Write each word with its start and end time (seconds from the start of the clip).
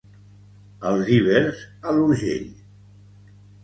"Els 0.93 1.13
ibers 1.19 1.63
a 1.93 1.97
l'Urgell" 2.01 2.53